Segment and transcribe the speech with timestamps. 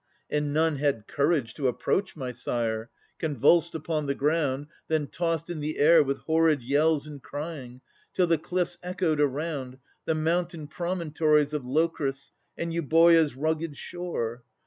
[0.31, 5.53] And none had courage to approach my sire, Convulsed upon the ground, then tossed i'
[5.53, 11.53] the air With horrid yells and crying, till the cliffs Echoed round, the mountain promontories
[11.53, 14.43] Of Locris, and Euboea's rugged shore.